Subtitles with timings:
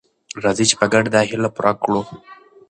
[0.43, 2.01] راځئ چې په ګډه دا هیله پوره کړو.